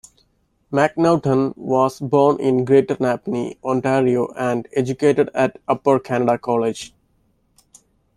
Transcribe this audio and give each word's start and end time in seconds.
Macnaughton 0.71 1.53
was 1.55 1.99
born 1.99 2.39
in 2.39 2.65
Greater 2.65 2.95
Napanee, 2.95 3.57
Ontario, 3.63 4.33
and 4.35 4.67
educated 4.73 5.29
at 5.35 5.59
Upper 5.67 5.99
Canada 5.99 6.39
College. 6.39 6.95